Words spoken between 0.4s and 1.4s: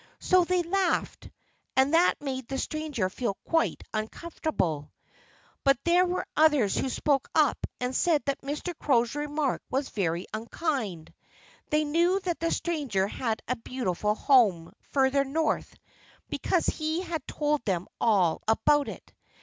they laughed.